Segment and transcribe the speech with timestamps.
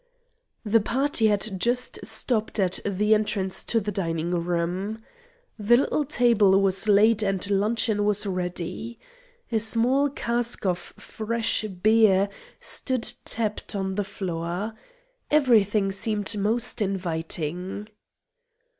[0.65, 5.03] The party had just stopped at the entrance to the dining room.
[5.59, 8.97] The little table was laid and luncheon was ready.
[9.51, 12.29] A small cask of fresh beer
[12.59, 14.73] stood tapped on the floor.
[15.29, 17.87] Everything seemed most inviting.